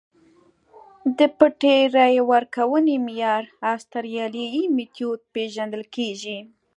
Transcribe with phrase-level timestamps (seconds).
[1.17, 6.39] د پټې رایې ورکونې معیار اسټرالیايي میتود پېژندل کېږي.